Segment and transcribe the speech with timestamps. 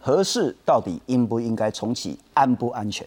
[0.00, 3.06] 核试到底应不应该重启，安不安全？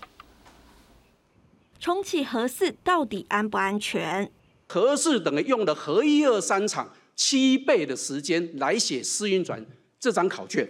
[1.80, 4.32] 重启核四到底安不安全？
[4.68, 9.66] 核四等于用了核一二三厂七倍的时间来写试运转
[10.00, 10.68] 这张考卷。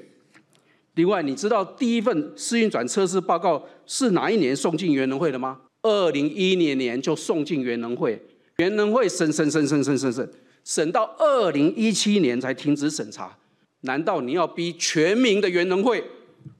[0.95, 5.61] 另外，你知道第一份试运转测试报告是哪一年送进原能会的吗？
[5.83, 8.21] 二零一零年就送进原能会，
[8.57, 10.29] 原能会审审审审审审审，
[10.63, 13.37] 审到二零一七年才停止审查。
[13.81, 16.03] 难道你要逼全民的元能会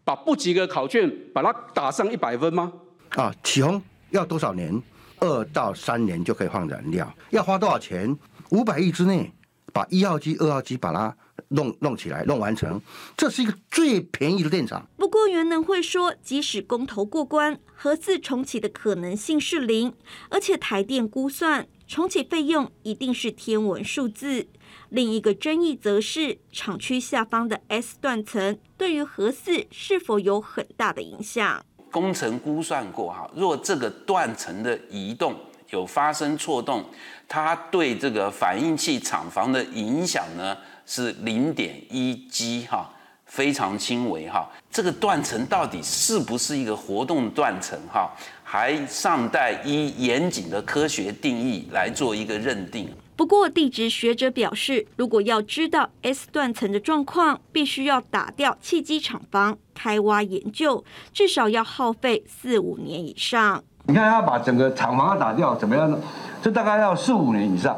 [0.03, 2.71] 把不及格考卷把它打上一百分吗？
[3.09, 3.81] 啊，启宏。
[4.11, 4.81] 要多少年？
[5.19, 7.11] 二到三年就可以换燃料。
[7.31, 8.17] 要花多少钱？
[8.51, 9.33] 五百亿之内，
[9.73, 11.13] 把一号机、二号机把它
[11.49, 12.79] 弄弄起来、弄完成，
[13.17, 14.87] 这是一个最便宜的电厂。
[14.95, 19.93] 不过，原能会说，即使公投过关，核四重启的可能性是零，
[20.29, 24.47] 而且台电估算重启费用一定是天文数字。
[24.89, 31.65] 另一个争议则是厂区下方的 S 断层对于核四是否有很大的影响。
[31.91, 35.35] 工程估算过哈，若这个断层的移动
[35.69, 36.83] 有发生错动，
[37.27, 42.89] 它对这个反应器厂房的影响呢是零点一 G 哈，
[43.25, 44.49] 非常轻微哈。
[44.69, 48.11] 这个断层到底是不是一个活动断层哈，
[48.43, 52.89] 还尚待依严谨的科学定义来做一个认定。
[53.17, 63.63] 不过，地质学者表示，如果要知道 S 断层的状况，必须要打掉汽机厂房，开挖研究，至少要耗费四五年以上。
[63.87, 65.97] 你看，要把整个厂房要打掉，怎么样呢？
[66.43, 67.75] 这大概要四五年以上。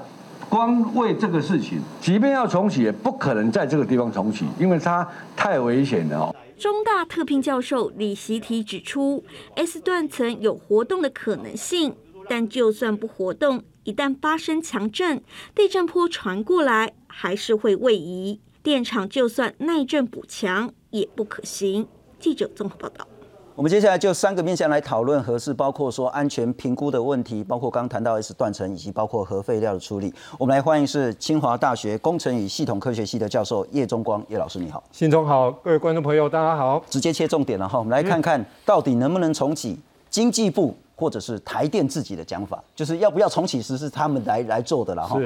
[0.49, 6.35] 光为这个事情，即便要重启，也不可能在这个地方重启，因为它太危险了哦。
[6.57, 9.23] 中大特聘教授李习提指出
[9.55, 11.95] ，S 断层有活动的可能性，
[12.27, 13.63] 但就算不活动。
[13.89, 15.19] 一旦发生强震，
[15.55, 18.39] 地震波传过来，还是会位移。
[18.61, 21.87] 电厂就算耐震补强，也不可行。
[22.19, 23.07] 记者综合报道。
[23.55, 30.13] 我们接下来就三个面向来讨论核试，包括说安全评估的问题，包括刚谈到 S 断层，以及包括核废料的处理。
[30.37, 34.83] 我们来欢迎是清华大学工程与系统科学系的教授叶中光叶老师，你好。
[34.91, 36.85] 新中好，各位观众朋友，大家好。
[36.87, 39.79] 直接切重点了哈，我们来看看到底能不能重启
[40.11, 40.77] 经济部。
[40.99, 45.17] 或者是台电自己的讲法，就是要不要重启时是他们来来做的了哈。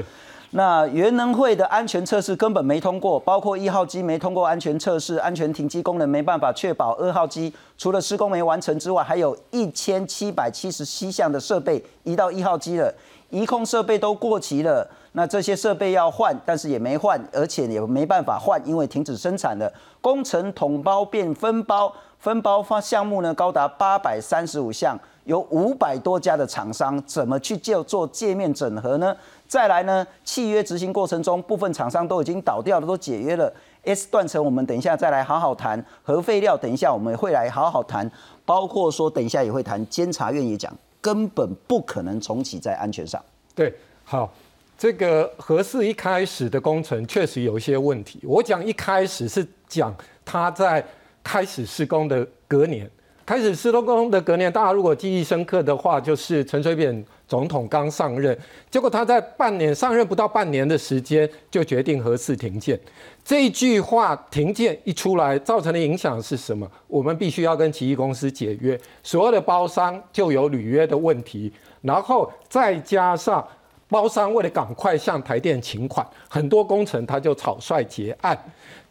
[0.56, 6.94] 那原能会的安全测试根本没通过，包括一号机没通过安全测试，安全停机功能没办法确保。
[6.98, 12.94] 二号机除了施工没完成之外，还有一千七百七十七项的设备移到一号机了，
[13.32, 14.88] 移控设备都过期了。
[15.14, 19.72] 那这些设备要换，但是也没换，而且也没办法换，因为停止生产了。
[20.02, 24.96] 工程统包变分包，分包发项目呢高达八百三十五项。
[25.26, 29.16] 有五百多家的厂商，怎么去就做界面整合呢？
[29.48, 33.54] 再来呢，契约执行过程中，部分厂商都已经倒掉了，都解约了。
[33.84, 35.84] S 断层，我们等一下再来好好谈。
[36.02, 38.10] 核废料，等一下我们会来好好谈。
[38.46, 39.86] 包括说，等一下也会谈。
[39.88, 43.22] 监察院也讲，根本不可能重启在安全上。
[43.54, 43.74] 对，
[44.04, 44.34] 好，
[44.78, 48.20] 这个核四一开始的工程确实有一些问题。
[48.24, 49.94] 我讲一开始是讲
[50.26, 50.84] 它在
[51.24, 52.90] 开始施工的隔年。
[53.26, 58.38] 开始施工的隔年，大家如果记忆深刻的话，就是陈水扁总统刚上任，
[58.70, 62.78] 结果他在半年上任不到半年的时间，就决定核四停建。
[63.24, 66.70] 这一句话停建一出来，造成的影响是什么？
[66.88, 71.50] 我们必须要跟奇异公司解约，所有的包商就有履约的问题，
[71.82, 73.48] 然后再加上
[73.88, 78.38] 包商为了赶快向台电请款，很多工程他就草率结案，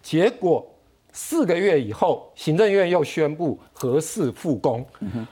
[0.03, 0.67] 结果。
[1.13, 4.85] 四个月以后，行政院又宣布合适复工。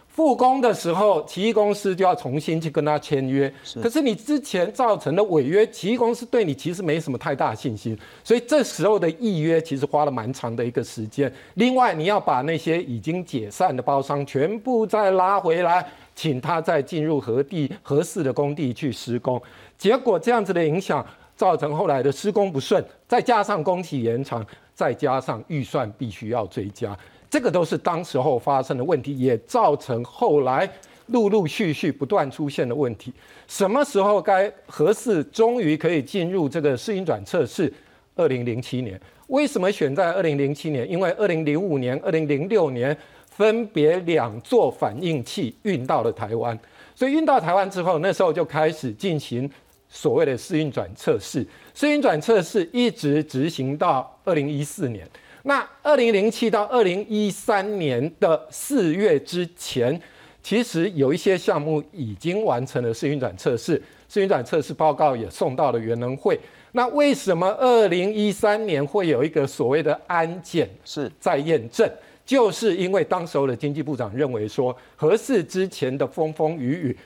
[0.09, 3.51] 复工的时候，奇异公司就要重新去跟他签约。
[3.83, 11.33] 可是你之前造成的违约，奇异公司对你其实没什么太大信心，所以这时候的预约其实花了蛮长的一个时间。
[11.55, 19.41] 另外，你要把那些已经解散的包商全部再拉回来，请他再进入合地合适的工地去施工。
[19.79, 24.45] 结果这样子的影响，造成后来的施工不顺，再加上工期延长。
[24.81, 26.97] 再加上预算必须要追加，
[27.29, 30.67] 这个都是当时候发生的问题，也造成后来
[31.09, 33.13] 陆陆续续不断出现的问题。
[33.47, 37.71] 什么时候该合适，终于可以进入这个试运转测试？
[38.17, 38.99] 二零零七年。
[39.27, 40.91] 为什么选在二零零七年？
[40.91, 42.97] 因为二零零五年、二零零六年
[43.27, 46.59] 分别两座反应器运到了台湾，
[46.95, 49.51] 所以运到台湾之后，那时候就开始进行。
[49.91, 51.45] 所谓的试运转测试，
[51.75, 55.07] 试运转测试一直执行到二零一四年。
[55.43, 60.01] 那二零零七到二零一三年的四月之前，
[60.43, 66.39] 其实有一些项目已经完成了试运转测试，试运转测试报告也送到了原能会。
[66.73, 71.91] 那为什么二零一三年会有一个所谓的安检是在验证？
[72.25, 76.99] 就是因为当时候的经济部长认为说，合适之前的风风雨雨，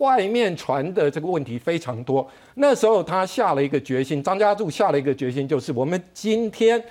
[0.00, 2.28] 外面传的这个问题非常多。
[2.56, 6.82] 那时候他下了一个决心，张家柱下了一个决心，就是我们今天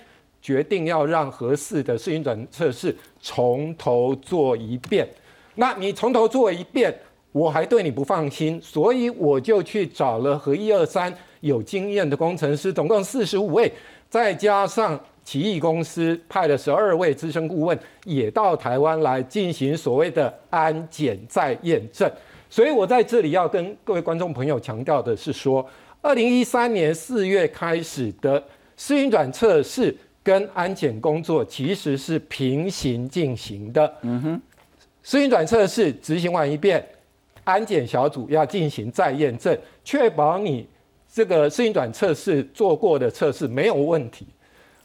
[0.42, 5.08] 决定要让核四的试运转测试从头做一遍。
[5.56, 6.92] 那你从头做一遍，
[7.32, 13.72] 我还对你不放心，所以我就去找了核一二三有经验的工程师，总共四十五位，
[14.10, 15.00] 再加上。
[15.22, 22.12] 奇异公司派了十二位资深顾问，也到台湾来进行所谓的安检再验证。
[22.50, 25.64] 所以我在这里要跟各位观众朋友强调的是说，
[26.02, 28.44] 二零一三年四月开始的
[28.76, 33.94] 试运转测试跟安检工作其实是平行进行的。
[34.02, 34.42] 嗯哼，
[35.04, 36.84] 试运转测试执行完一遍，
[37.44, 40.68] 安检小组要进行再验证，确保你
[41.12, 44.26] 这个试运转测试做过的测试没有问题。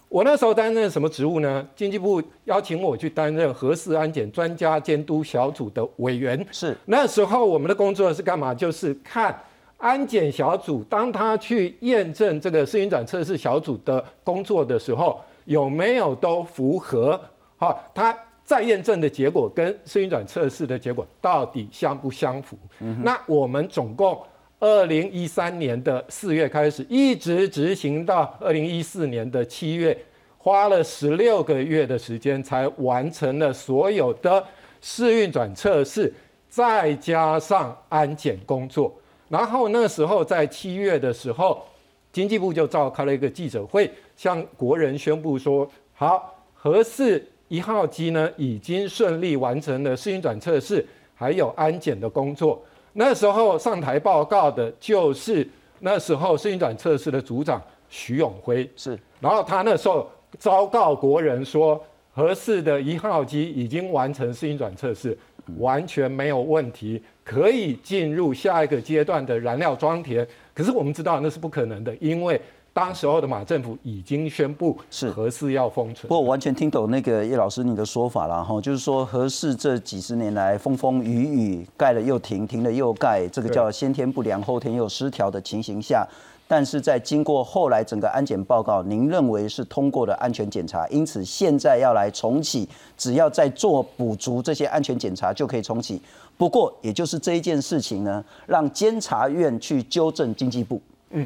[0.09, 1.67] 我那时候担任什么职务呢？
[1.75, 6.47] 经济部邀请我去担任核四安检专家监督小组的委员。
[6.53, 8.55] 是那时候我们的工作是干嘛？
[8.55, 9.37] 就是看
[9.79, 17.21] 安检小组当他去验证这个试运转测试小组的工作的时候，有没有都符合？
[17.57, 22.57] 好，他再验证的结果跟试运转测试的结果到底相不相符？
[23.03, 24.17] 那我们总共。
[24.65, 29.95] 二零一三年的四月开始，一直执行到二零一四年的七月，
[30.39, 34.43] 花了十六个月的时间才完成了所有的
[34.81, 36.11] 试运转测试，
[36.49, 38.91] 再加上安检工作。
[39.29, 41.63] 然后那时候在七月的时候，
[42.11, 52.65] 经济部就召开了一个记者会，向国人宣布说：好，核四一号机呢已经顺利完成了试运转测试，还有安检的工作。
[52.95, 55.47] 那时候上台报告的就是
[55.81, 57.61] 那时候试运转测试的组长
[57.91, 60.09] 徐永辉，是，然后他那时候
[60.39, 61.79] 昭告国人说，
[62.15, 65.19] 合适的一号机已经完成试运转测试，
[65.59, 70.27] 完全没有问题，可以进入下一个阶段的燃料装填。
[70.55, 72.41] 可是我们知道那是不可能的，因为。
[72.75, 86.05] 当时候的马政府已经宣布是核四要封存，不过完全听懂那个叶老师你的说法了哈，就是说核四这几十年来风风雨雨，盖了又停，停了又盖，这个叫先天不良后天又失调的情形下，
[86.49, 92.69] 但是在经过后来整个安检报告，您认为是通过的安全检查，因此现在要来重启，
[92.99, 96.03] 只要再做补足这些安全检查就可以重启。
[96.37, 101.25] 不过也就是这一件事情呢，让监察院去纠正经济部，嗯。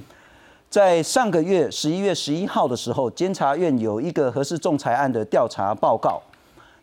[0.71, 6.21] 在上个月十一月十一号的时候，监察院有一个核事仲裁案的调查报告。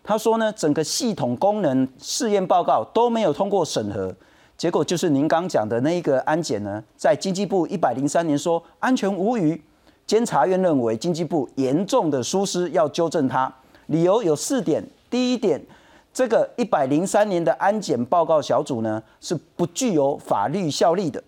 [0.04, 4.12] 他说呢，整个系统功能试验报告都没有通过审核，
[4.58, 9.62] 结果就是您刚讲的那一个安检呢，在经济部一百零三年说安全无虞，
[10.08, 13.54] 监察院认为经济部严重的疏失，要纠正它。
[13.86, 15.64] 理由有四点：第一点，
[16.12, 21.24] 这个一百零三年的安检报告小组呢，是不具有法律效力的。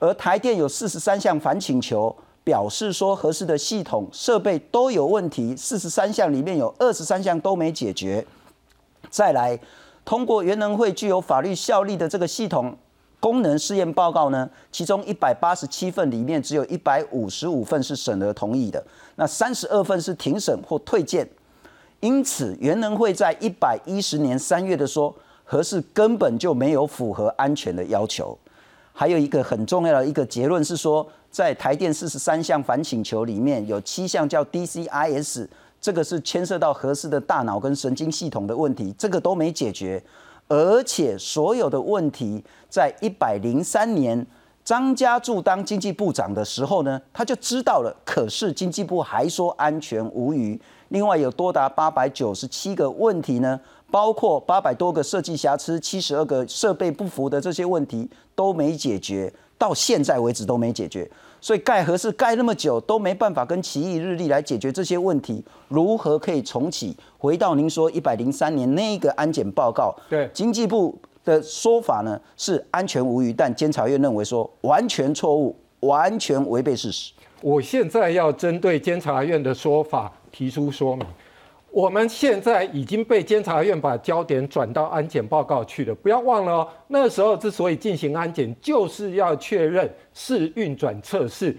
[0.00, 8.26] 而台电有四十三项反请求，表示说合适的系统设备都有问题，四十三项里面有二十三项都没解决。
[9.10, 9.60] 再来，
[10.04, 12.74] 通过原能会具有法律效力的这个系统
[13.20, 18.82] 功能试验报告呢，其中一百八十七份里面只有一百五十五份是审核同意的，
[19.16, 21.28] 那三十二份是庭审或退件。
[22.00, 28.38] 因此，原能会在一百一十年三月的说，合适根本就没有符合安全的要求。
[29.00, 35.48] 还有一个很重要的一个结论是说，在台电四十三项反请求里面有七项叫 DCIS，
[35.80, 40.04] 这个是牵涉到核适的大脑跟神经系统的问题，这个都没解决，
[40.48, 44.26] 而且所有的问题在一百零三年
[44.64, 50.60] 张家柱当经济部长的时候呢，他就知道了，可是经济部还说安全无虞。
[50.88, 53.60] 另外有多达八百九十七个问题呢。
[53.92, 61.10] 包括八百多个设计瑕疵、七十二个设备不符的这些问题都没解决，到现在为止都没解决。
[61.40, 66.96] 所以盖核是盖那么久都没办法跟奇异日历来解决这些问题，如何可以重启？
[67.18, 77.12] 回到您说一百零三年那个安检报告，对经济部的说法呢是安全无虞，但监察院认为说完全错误，完全违背事实。
[77.40, 81.06] 我现在要针对监察院的说法提出说明。
[81.72, 85.94] 我们现在已经被监察院把焦点转到安检报告去了。
[85.94, 91.56] 不要忘了哦，那时候之所以进行安检，就是要确认试运转测试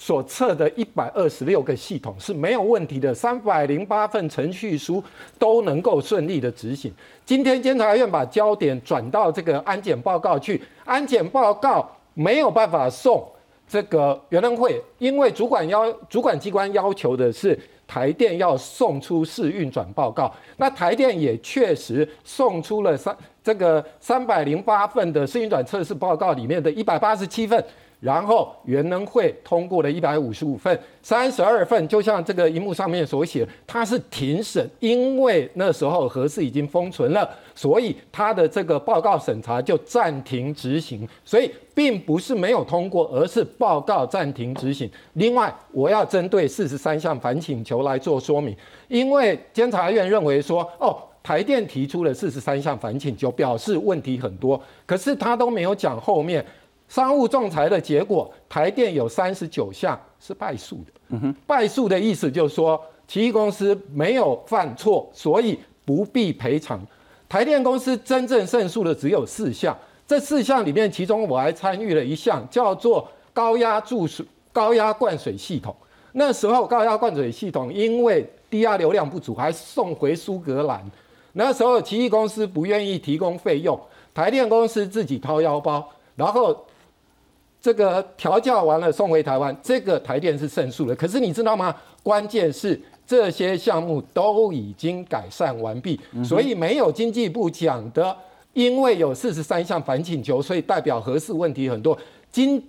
[0.00, 5.04] 所测的一百二十六个系统是没有问题的，三百零八份程序书
[5.38, 6.90] 都能够顺利的执行。
[7.26, 13.22] 今天监察院把焦点转到这个安检报告去，安检报告没有办法送
[13.68, 17.58] 这个原能会，因为主管要主管机关要求的是。
[17.90, 20.32] 台电要送出试运转报告。
[20.58, 27.60] 那台电也确实送出了三这个三百零八份的试运转测试报告里面的一百八十七份。
[28.00, 44.90] 然后原能会通过了一百五十五份，三十二份，就像这个荧幕上面所写，它是庭审，因为那时候核四已经封存了，所以它的这个报告审查就暂停执行，所以并不是没有通过，而是报告暂停执行。
[45.12, 48.56] 另外，我要针对四十三项反请求来做说明，
[48.88, 56.42] 因为监察院认为说，哦，台电提出了四十三项反请求，表示问题很多，可是他都没有讲后面。
[56.90, 60.92] 商务仲裁的结果，台电有三十九项是败诉的。
[61.10, 66.84] 嗯哼，败诉的意思就是说，奇异公司没有犯错，所以不必赔偿。
[67.28, 75.72] 台电公司真正胜诉的只有四项，这四项里面，其中我还参与了一项，叫做高压注水、高压灌水系统。
[76.10, 80.84] 那时候高压灌水系统因为低压流量不足，还送回苏格兰。
[81.34, 83.78] 那时候奇异公司不愿意提供费用，
[84.12, 86.66] 台电公司自己掏腰包，然后。
[87.62, 90.94] 这个调教完了送回台湾，这个台电是胜诉了。
[90.94, 91.74] 可是你知道吗？
[92.02, 98.16] 关键是这些项目都已经改善完毕，所以没有经济部讲的，
[98.54, 101.96] 因为有四十三项反请求，所以代表核四问题很多。
[102.32, 102.62] 经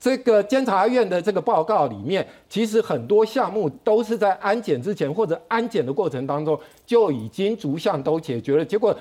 [0.00, 8.92] 这个监察院的这个报告里面，其实很多项目都是在安检之前或者安检的过程当中就已经逐项都解决了，结果。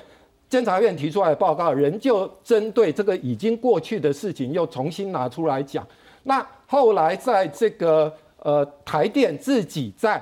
[0.51, 5.87] 监察院提出来的报告，仍旧针对这个已经过去的事情又重新拿出来讲。
[6.23, 10.21] 那后来在这个呃台电自己在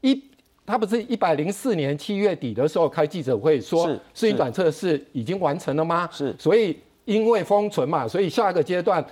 [0.00, 0.18] 一，
[0.64, 6.08] 他不是一百零四年七月底的时候开记者会说，试运转测试已经完成了吗？
[6.10, 6.34] 是。
[6.38, 9.04] 所以因为封存嘛，所以下一个阶段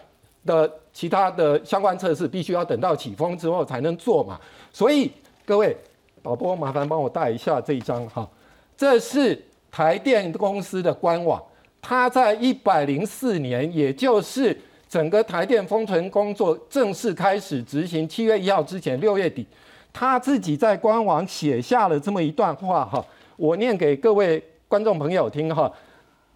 [0.46, 4.40] 的其他的相关测试必须要等到起风之后才能做嘛。
[4.72, 5.12] 所以
[5.44, 5.76] 各位
[6.22, 8.26] 导播麻烦帮我带一下这一张哈，
[8.74, 9.44] 这是。
[9.70, 11.42] 台电公司的官网，
[11.80, 14.58] 它在一百零四年，也就是
[14.88, 19.46] 整个台电封存工作正式开始执行七月一号之前，六月底，
[19.92, 23.04] 他自己在官网写下了这么一段话哈，
[23.36, 25.70] 我念给各位观众朋友听哈。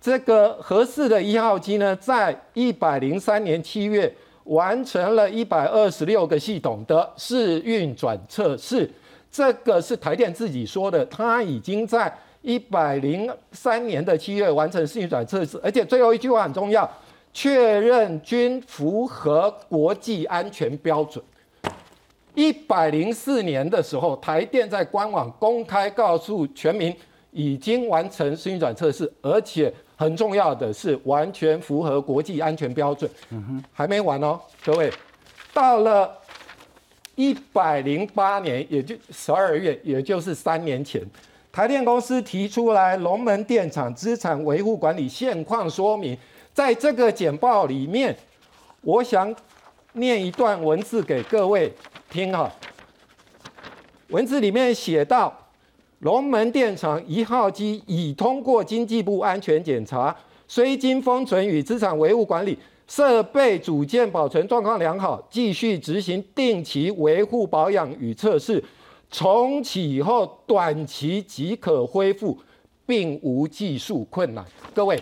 [0.01, 4.13] 这个合适的一号机呢，在一百零三年七月
[4.45, 8.91] 完成了一百二十六个系统的试运转测试，
[9.31, 12.13] 这个是台电自己说的，他已经在。
[12.43, 16.89] 一百零三年的七月完成试运转测试，而且最后一句话很重要，
[17.33, 21.25] 确认均符合国际安全标准。
[22.35, 26.95] 一百零四年的时候，台电在官网公开告诉全民，
[27.31, 33.11] 已经完成试运转测试，而且很重要的是完全符合国际安全标准。
[33.31, 34.91] 嗯哼，还没完哦，各位，
[35.53, 36.11] 到了
[37.15, 41.03] 一百零八年，也就十二月，也就是三年前。
[41.53, 46.17] 台电公司提出来龙门电厂资产维护管理现况说明，
[46.55, 48.17] 在这个简报里面，
[48.81, 49.33] 我想
[49.93, 51.71] 念一段文字给各位
[52.09, 52.51] 听哈。
[54.09, 55.31] 文字里面写到，
[55.99, 60.17] 龙门电厂一号机已通过经济部安全检查，
[60.49, 68.65] 虽经封存与资产维护管理，设备组件保存状况良好，继续执行定期维护保养与测试。
[69.13, 72.37] 重启以后，短期即可恢复，
[72.87, 74.43] 并无技术困难。
[74.75, 74.99] 各位，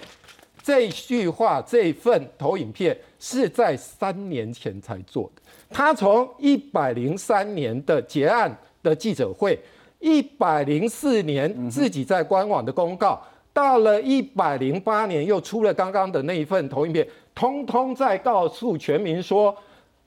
[0.63, 5.43] 这句话这份投影片是在三年前才做的。
[5.71, 8.53] 他从一百零三年的结案
[8.83, 9.57] 的记者会，
[10.01, 19.57] 一百零四年自己在官网的公告，到了一百零八年又出了刚刚的那一份投影片，通通在告诉全民说，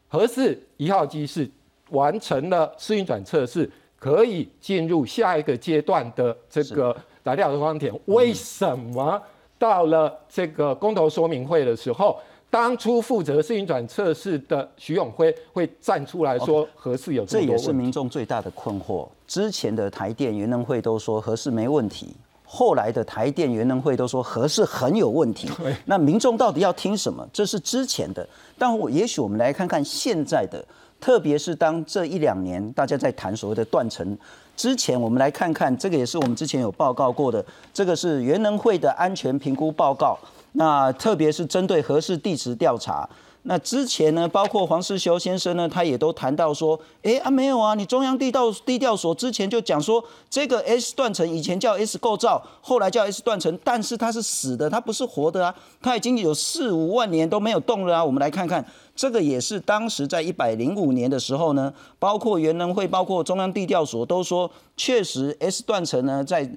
[0.09, 1.49] 核四一号机是
[1.91, 3.71] 完成了试运转测试。
[4.03, 6.93] 可以进入下一个阶段的这个
[7.23, 9.21] 来料的光田，为什么
[9.57, 12.19] 到了这个公投说明会的时候，
[12.49, 19.07] 当初负责试运转测试的徐永辉会站出来说合适有这也是民众最大的困惑。
[19.25, 25.49] 之前的台电元能会都说合适没问题，后来的台电元能会都说合适很有问题。
[25.85, 27.25] 那民众到底要听什么？
[27.31, 30.61] 这是之前的，但我也许我们来看看现在的。
[31.03, 34.17] 特别是当这一两年大家在谈所谓的断层
[34.55, 40.17] 之前，我们来看看这个也是我们之前有报告过的，这个是原能会的安全评估报告。
[40.53, 43.09] 那特别是针对核试地质调查。
[43.45, 58.05] 那之前呢，包括黄世修先生呢，他也都谈到说，哎啊没有啊，你中央地道地调所之前就讲说，这个 S 断层以前叫 S 构造，后来叫 S 断层，但是它是死的，它不是活的啊，它已经有四五万年都没有动了啊。
[58.05, 66.47] 我们来看看这个也是当时在一百零五年的时候呢，包括原能会、包括中央地调所都说，确实 S 断层呢在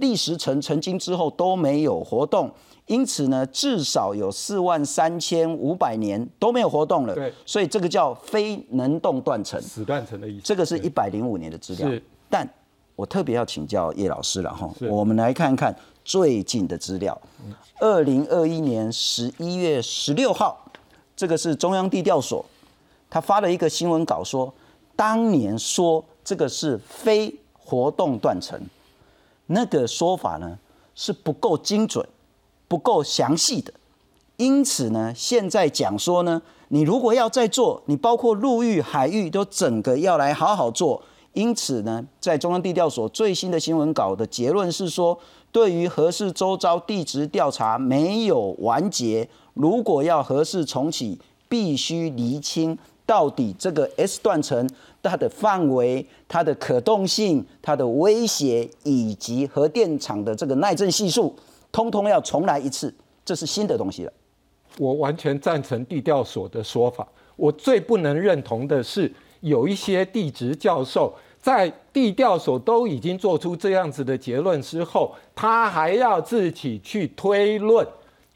[0.00, 2.50] 历时层曾经之后都没有活动，
[2.86, 7.14] 因此呢至少有四万三千五百年都没有活动了。
[7.14, 10.42] 对，所以这个叫非能动断层，死断层的意思。
[10.44, 11.88] 这个是一百零五年的资料。
[11.88, 12.48] 是，但
[12.96, 17.16] 我特别要请教叶老师了哈，我们来看看最近的资料，
[17.78, 20.64] 二零二一年十一月十六号。
[21.18, 22.44] 这个是中央地调所，
[23.10, 24.54] 他发了一个新闻稿说，
[24.94, 28.56] 当年说这个是非活动断层，
[29.46, 30.56] 那个说法呢
[30.94, 32.08] 是不够精准、
[32.68, 33.72] 不够详细的，
[34.36, 41.02] 因此呢，现在讲说呢，你如果要再做，你包括陆域、海域都整个要来好好做。
[41.32, 45.18] 因此呢，在中央地调所最新的新闻稿的结论是说，
[45.50, 49.28] 对于核适周遭地质调查没有完结。
[49.58, 54.70] 如果要核适重启，必须厘清到底这个 S 断层
[55.02, 61.34] 它的范围、它的可动性、它的威胁以及核电厂的这个耐震系数，
[61.72, 64.12] 通通要重来一次，这是新的东西了。
[64.78, 67.04] 我完全赞成地调所的说法。
[67.34, 77.84] 我最不能认同的是，有一些地质教授在地调所都已经做出这样子的结论之后，他还要自己去推论。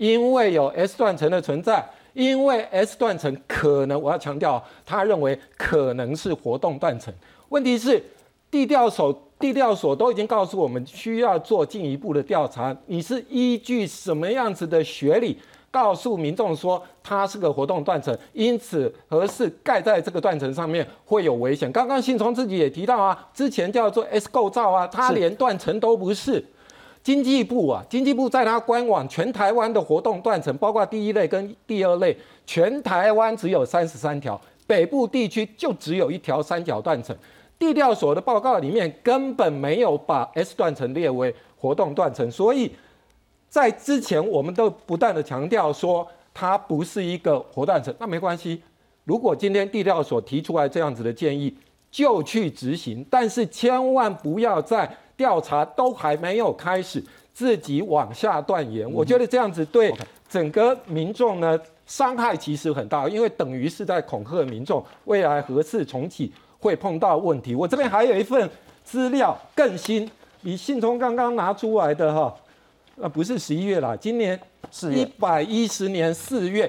[0.03, 7.15] 因为有 S 断层的存在，因为 S 断层可能，我要强调，他认为可能是活动断层。
[7.51, 8.05] 问题是，
[8.51, 12.77] 地调所地调所都已经告诉我们需要做进一步的调查。
[12.87, 15.39] 你是依据什么样子的学理
[15.71, 18.13] 告诉民众说它是个活动断层？
[18.33, 21.71] 因此，合适盖在这个断层上面会有危险。
[21.71, 26.45] 刚刚信聪自己也提到啊，之前叫做 S 构造啊，它连断层都不是。
[27.03, 32.17] 经济部啊，经济部在它官网，全台湾的活动断层，包括第一类跟第二类，
[32.47, 37.17] 全台湾只有三十三条，北部地区就只有一条三角断层。
[37.59, 42.71] 地调所的报告里面根本没有把 S 断层列为活动断层，所以
[43.49, 47.93] 在之前我们都不断的强调说它不是一个活断层。
[47.99, 48.63] 那没关系，
[49.03, 51.53] 如果今天地调所提出来这样子的建议，
[51.91, 54.99] 就去执行，但是千万不要在。
[55.23, 57.01] 调查都还没有开始，
[57.33, 59.95] 自己往下断言，我觉得这样子对
[60.29, 61.57] 整个民众呢
[61.87, 67.55] 伤害其实很大，因为等于是在恐吓民众未来何次重启会碰到问题。
[67.55, 68.51] 我这边还有一份
[68.83, 70.11] 资料更新，
[70.43, 72.35] 比信通刚刚拿出来的哈，
[73.01, 74.37] 呃不是十一月啦，今年
[74.73, 76.69] 是一百一十年四月，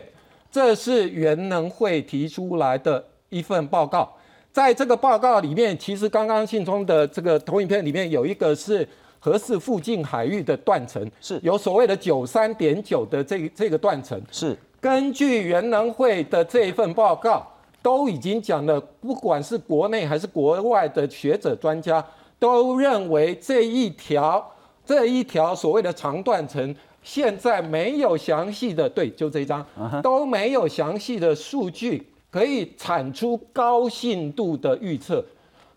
[0.51, 4.13] 这是原能会提出来的一份报告。
[4.53, 8.87] 在这个报告里面，其实刚刚信中的这个投影片里面有一个是
[9.17, 14.21] 合适附近海域的断层，是有所谓的九三点九的这这个断层。
[14.31, 17.43] 是根据原能会的这一份报告，
[17.81, 22.05] 都已经讲了，不管是国内还是国外的学者专家，
[22.37, 24.51] 都认为这一条
[24.85, 29.65] 这一条所谓的长断层，现在没有详细的对，就这一张
[30.03, 32.05] 都没有详细的数据。
[32.33, 35.23] 可以产出高信度的预测，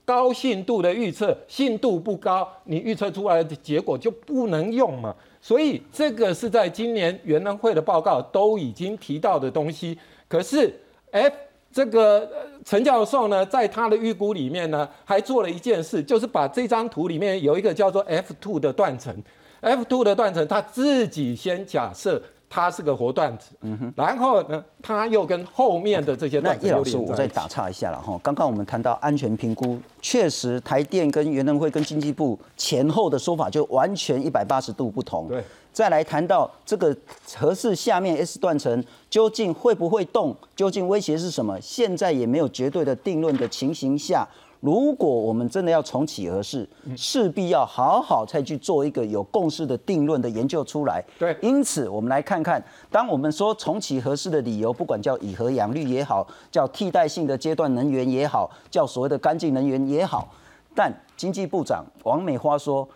[0.06, 5.14] 高信度的预测，信度不高，你预测出来的结果就不能用嘛。
[5.42, 9.98] 所以这个是在今年元能会的报告都已经提到的东西。
[10.26, 10.74] 可是
[11.10, 11.36] ，F
[11.70, 12.26] 这个
[12.64, 19.14] 陈教授呢，在他的预估里面呢，还做了一件事，就是把这张图里面有一个叫做 F two 的断层
[19.60, 22.22] ，F two 的断层，他自己先假设。
[22.48, 28.18] 它是个活段子，嗯哼，然后呢，他又跟后面的这些那叶老师，我再打岔一下了哈。
[28.22, 35.28] 刚刚我们谈到安全评估，确实台电跟原能会跟经济部前后的说法就完全一百八十度不同。
[35.28, 36.96] 对，再来谈到这个
[37.34, 44.26] 合适下面 S 断层究竟会不会动，究竟威胁是什么，现在也没有绝对的定论的情形下。
[44.66, 51.00] 如果我们真的要重启核试，势必要好好再去做一个有共识的定论的研究出来。
[51.20, 60.28] 对，因此我们来看看，当我们说重启核试的理由，不管叫以核养绿也好，叫替代性的阶段能源也好，叫所谓的干净能源也好，
[60.74, 62.88] 但经济部长王美花说，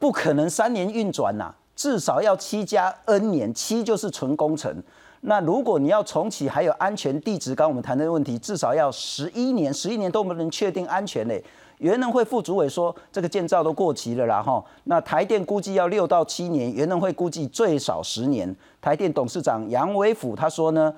[0.00, 4.82] 不可能三年运转呐，至少要七加 N 年，七就是纯工程。
[5.24, 11.42] 那如果你要重启，还有安全地址，刚我们谈的问题，至少要十一年，十一年都不能确定安全嘞。
[11.78, 14.62] 原能会副主委说，这个建造都过期了啦哈。
[14.84, 18.54] 那台电估计要六到七年，原能会估计最少十年。
[18.80, 20.92] 台电董事长杨伟甫他说呢，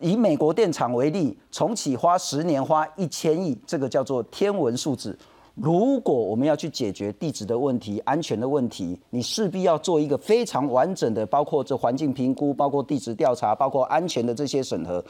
[0.00, 5.18] 以美国电厂为例，重启花十年花一千亿，这个叫做天文数字。
[5.56, 15.02] 如果我们要去解决地质的问题、安全的问题，你势必要做一个非常完整的，包括这环境评估、包括地质调查、包括安全的这些审核。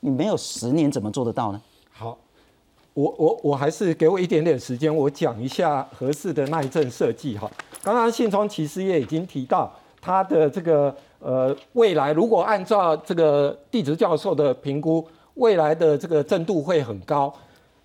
[0.00, 1.60] 你没有十年怎么做得到呢？
[1.90, 2.16] 好，
[2.92, 7.50] 我我我还是给我一点点时间，我讲一下合适的耐震设计哈。
[7.82, 17.32] 刚刚信聪其实也已经提到，它的这个呃未来如果按照这个地质教授的评估，未来的这个震度会很高。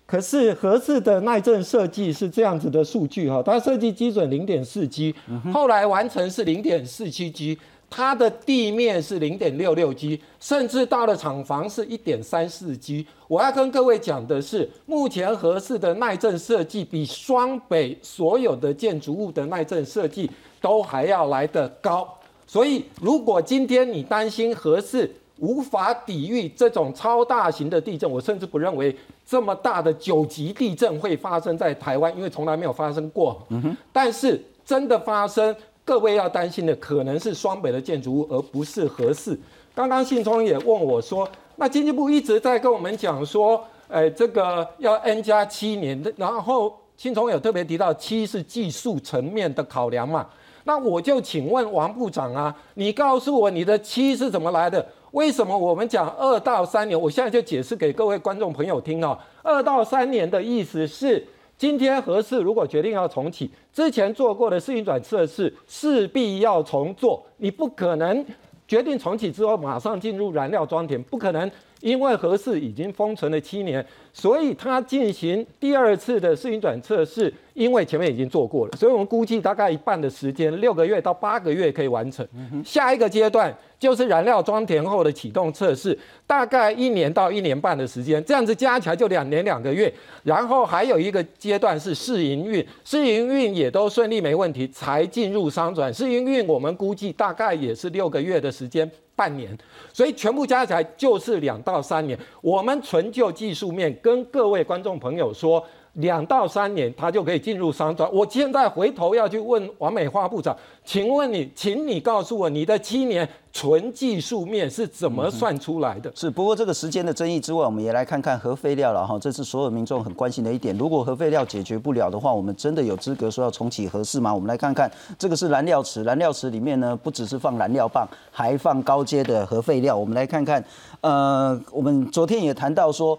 [0.06, 5.12] 可是合适的耐震设计是这样子的数据哈，它设计基准零点四 G，
[5.52, 7.58] 后来完成是零点四七 G，
[7.90, 13.04] 它的地面是零点六六 G，甚至到了厂房是一点三四 G。
[13.26, 22.08] 我要跟各位讲的是，目前合适的耐震设计比双北所有的建筑物的耐震设计都还要来得高。
[22.46, 28.96] 所以，如果今天你担心合适无法抵御这种超大型的地震，我甚至不认为。
[29.28, 33.36] 这么大的九级地震会发生在台湾，因为从来没有发生过。
[33.48, 33.76] 嗯哼。
[33.92, 35.52] 但是真的发生，
[35.84, 39.36] 各位要担心的可能是双北的建筑物，而不是合适。
[39.74, 50.24] 刚刚信聪也问我说，那经济部一直在跟我们讲说，哎，这个要 N 加七年的，然后信聪有特别提到七是技术层面的考量嘛？
[50.62, 54.86] 那我就请问王部长啊，你告诉我你的七是怎么来的？
[55.12, 57.00] 为什么我们讲二到三年？
[57.00, 59.18] 我现在就解释给各位观众朋友听哦。
[59.42, 61.24] 二到三年的意思是，
[61.56, 67.24] 今天合适如果决定要重启，之前做过的试运转测试势必要重做。
[67.38, 68.24] 你不可能
[68.68, 77.32] 决定重启之后马上进入燃料装填，不可能，因为合适已经封存了七年，所以它进行第二次的试运转测试。
[77.54, 82.28] 因为前面已经做过了，所以我们估计大概一半的时间，六个月到八个月可以完成。
[82.62, 89.90] 下一个阶段就是燃料装填后的启动测试，大概一年到一年半的时间，这样子加起来就两年两个月。
[90.22, 95.90] 然后还有一个阶段是试营运，试营运也都顺利没问题，才进入商转。
[95.90, 99.56] 试营运我们估计大概也是六个月的时间，半年。
[99.92, 102.16] 所以全部加起来就是两到三年。
[102.40, 105.66] 我们纯就技术面跟各位观众朋友说。
[105.96, 108.10] 两到三年，他就可以进入商转。
[108.12, 110.54] 我现在回头要去问王美花部长，
[110.84, 116.12] 请问你，请你告诉我，你的七年纯技术面是怎么算出来的？
[116.14, 120.76] 是，不过这个时间的争议之外，我们也来看看核废料了哈，这是所有民众很关心的一点。
[120.76, 124.34] 如果核废料解决不了的话，我们真的有资格说要重启核试吗？
[124.34, 129.96] 我们来看看，这个是燃料池，燃料池里面呢，不只是放燃料棒，还放高阶的核废料。
[129.96, 130.62] 我们来看看，
[131.00, 133.18] 呃，我们昨天也谈到说。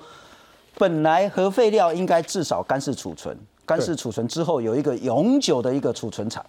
[0.78, 3.36] 本来核废料应该至少干式储存，
[3.66, 6.46] 干式储存之后有一个永久的一个储存厂，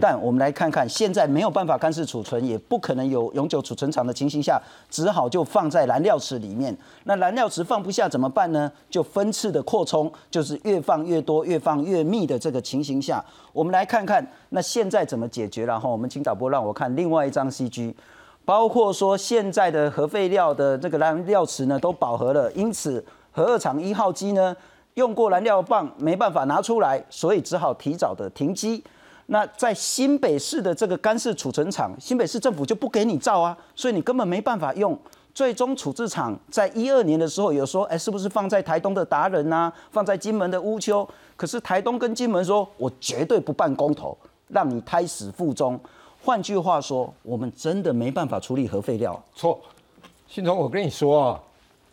[0.00, 4.58] 但我们来看看，现在没有办法干式储存，也不可能有永久储存厂的情形下，
[4.88, 6.74] 只好就放在燃料池里面。
[7.04, 8.72] 那燃料池放不下怎么办呢？
[8.88, 15.66] 就分次的扩充，就是越放越多，越放越密的这个情形下，我们来看看那现在怎么解决。
[15.66, 17.92] 然后我们请导播让我看另外一张 CG，
[18.46, 23.04] 包括说现在的核废料的这个燃料池呢都饱和了，因此。
[23.36, 24.56] 核二厂一号机呢，
[24.94, 28.82] 用过燃料棒没办法拿出来，所以只好提早的停机。
[29.26, 34.98] 那在新北市的这个干式储存厂，新北市政府就不给你造啊，所以你根本没办法用。
[35.34, 41.06] 最终处置厂在一二年的时候有说，哎，是不是放在台东的达人呐，放在金门的乌丘？
[41.36, 44.16] 可是台东跟金门说，我绝对不办公投，
[44.48, 45.78] 让你胎死腹中。
[46.24, 49.22] 换句话说，我们真的没办法处理核废料。
[49.34, 49.60] 错，
[50.26, 51.40] 信聪，我跟你说啊。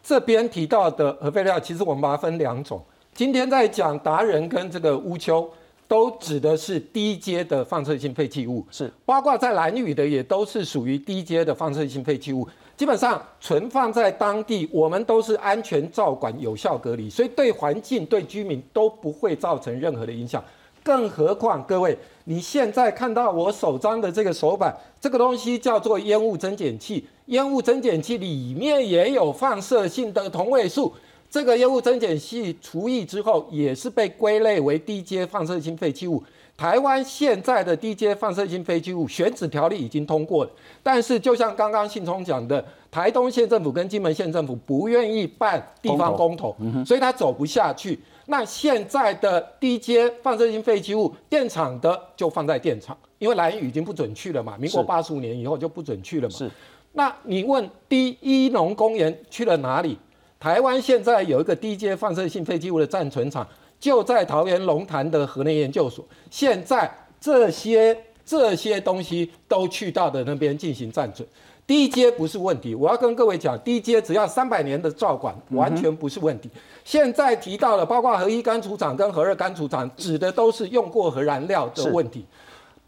[0.04, 2.84] 这边提到的核废料，其实我们把它分两种。
[3.14, 5.50] 今天在讲达人跟这个乌丘，
[5.88, 12.46] 都指的是低阶的放射性废弃物，是包括在蓝屿的也都是属于低阶的放射性废弃物。
[12.76, 20.44] 基本上存放在当地，我们都是安全照管、有效隔离，所以对环境、对居民都不会造成任何的影响。
[20.84, 27.08] 更何况各位，你现在看到我手张的这个手板，这个东西叫做烟雾增减器。
[27.28, 30.94] 烟雾增减器里面也有放射性的同位素，
[31.30, 36.22] 这个烟雾增减器除役之后，也是被归类为低阶放射性废弃物。
[36.56, 40.52] 台湾现在的低阶放射性废弃物选址条例已经通过了，
[40.84, 47.98] 但是就像刚刚信聪讲的，台东县政府跟金门县政府不愿意办地方公投，所以他走不下去。
[48.26, 56.36] 那现在的低阶放射性废弃物电厂的就放在电厂，因为蓝屿已经不准去了嘛，民国八十五年以后就不准去了嘛。
[56.36, 56.50] 是。
[56.94, 59.98] 那你问第一农公园去了哪里？
[60.40, 63.48] 台湾现在有一个低阶放射性废弃物的暂存场，
[63.80, 66.06] 就在桃园龙潭的核能研究所。
[66.30, 71.28] 现在这些这些东西都去到的那边进行暂存。
[71.66, 76.50] 低阶不是问题，我要跟各位讲，低阶只要三百年的照管，完全不是问题。
[76.84, 82.26] 现在提到了，包括核一干储厂跟核二干储厂，指的都是用过核燃料的问题。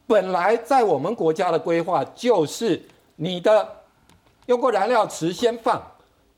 [0.07, 2.81] 本来在我们国家的规划就是
[3.15, 3.67] 你的。
[4.47, 5.81] 用过燃料池先放，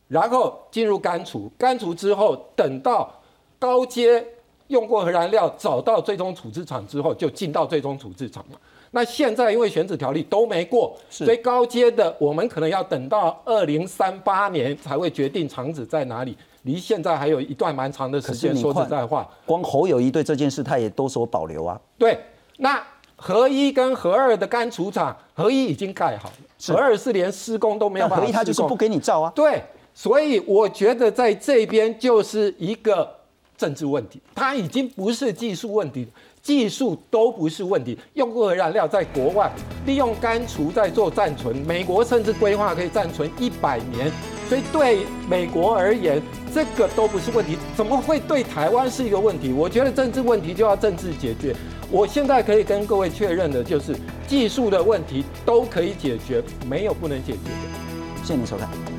[0.07, 3.13] 然后进入干除，干除之后，等到
[3.59, 4.25] 高阶
[4.67, 8.57] 用过核燃料找到最终处置厂之后，就进到最终处置厂嘛。
[8.91, 18.55] 那现在因为选址条例都没过，所以高阶的我们可能要等到二零三八年才会决定厂址在哪里，离现在还有一段蛮长的时间。
[18.55, 21.79] 说实在话，光侯友谊对这件事他也多所保留啊。
[21.97, 22.19] 对，
[22.57, 22.81] 那
[23.15, 26.35] 合一跟合二的干除厂，合一已经盖好了，
[26.67, 28.07] 合二是连施工都没有。
[28.07, 29.31] 合一他就是不给你造啊。
[29.35, 29.61] 对。
[29.93, 33.09] 所以我觉得在这边就是一个
[33.57, 36.07] 政治问题，它已经不是技术问题，
[36.47, 37.99] 技术都不是问题。
[38.13, 39.51] 用过的燃料在国外
[39.85, 44.09] 利用干除在做暂存，美国甚至规划可以暂存一百年，
[44.47, 46.21] 所以对美国而言
[46.53, 49.51] 这个都不是问题，怎么会对台湾是一个问题？
[49.51, 51.53] 我觉得政治问题就要政治解决。
[51.91, 53.93] 我现在可以跟各位确认的就是，
[54.25, 58.23] 技术的问题都可以解决，没有不能解决的。
[58.23, 58.96] 谢谢您收看。